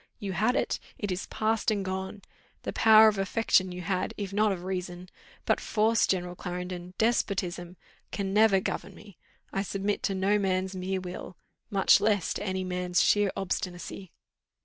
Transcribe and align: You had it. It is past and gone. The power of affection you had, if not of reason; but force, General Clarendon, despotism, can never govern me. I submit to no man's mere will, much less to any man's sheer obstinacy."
You 0.17 0.33
had 0.33 0.55
it. 0.55 0.79
It 0.97 1.11
is 1.11 1.27
past 1.27 1.69
and 1.69 1.85
gone. 1.85 2.23
The 2.63 2.73
power 2.73 3.07
of 3.07 3.19
affection 3.19 3.71
you 3.71 3.83
had, 3.83 4.15
if 4.17 4.33
not 4.33 4.51
of 4.51 4.63
reason; 4.63 5.09
but 5.45 5.59
force, 5.59 6.07
General 6.07 6.35
Clarendon, 6.35 6.95
despotism, 6.97 7.77
can 8.11 8.33
never 8.33 8.59
govern 8.59 8.95
me. 8.95 9.19
I 9.53 9.61
submit 9.61 10.01
to 10.05 10.15
no 10.15 10.39
man's 10.39 10.75
mere 10.75 11.01
will, 11.01 11.37
much 11.69 12.01
less 12.01 12.33
to 12.33 12.43
any 12.43 12.63
man's 12.63 13.03
sheer 13.03 13.31
obstinacy." 13.37 14.11